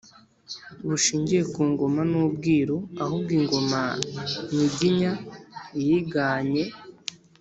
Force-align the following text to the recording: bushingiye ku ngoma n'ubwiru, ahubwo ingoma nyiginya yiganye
bushingiye 0.87 1.41
ku 1.53 1.61
ngoma 1.71 2.01
n'ubwiru, 2.11 2.77
ahubwo 3.03 3.31
ingoma 3.39 3.81
nyiginya 4.53 5.11
yiganye 5.83 6.63